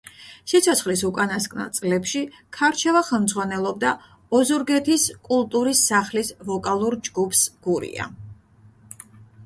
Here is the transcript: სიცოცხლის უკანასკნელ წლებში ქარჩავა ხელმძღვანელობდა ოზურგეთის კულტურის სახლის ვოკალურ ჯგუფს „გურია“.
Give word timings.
სიცოცხლის 0.51 1.03
უკანასკნელ 1.09 1.67
წლებში 1.79 2.21
ქარჩავა 2.59 3.03
ხელმძღვანელობდა 3.11 3.93
ოზურგეთის 4.39 5.07
კულტურის 5.29 5.85
სახლის 5.93 6.33
ვოკალურ 6.49 7.01
ჯგუფს 7.09 7.49
„გურია“. 7.69 8.13